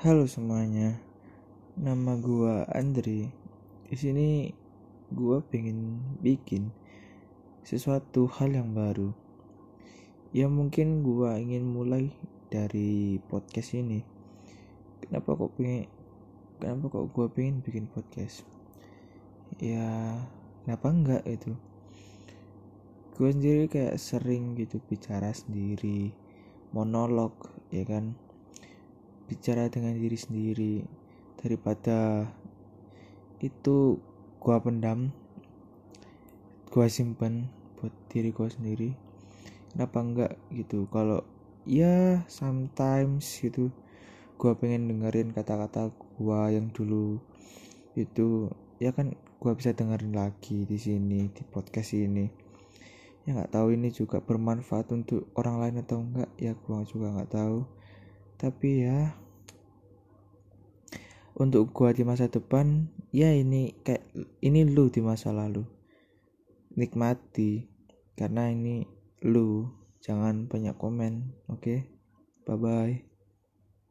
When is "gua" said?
2.16-2.64, 5.12-5.44, 11.04-11.36, 17.12-17.28, 23.20-23.28, 34.42-34.58, 36.74-36.90, 38.34-38.50, 44.34-44.58, 46.18-46.50, 49.38-49.54, 56.66-56.82, 61.76-61.92